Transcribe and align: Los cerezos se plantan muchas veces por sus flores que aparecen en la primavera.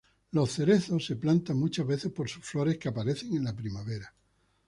Los 0.31 0.49
cerezos 0.53 1.05
se 1.05 1.15
plantan 1.15 1.59
muchas 1.59 1.85
veces 1.85 2.11
por 2.11 2.27
sus 2.27 2.43
flores 2.43 2.79
que 2.79 2.89
aparecen 2.89 3.35
en 3.37 3.43
la 3.43 3.55
primavera. 3.55 4.11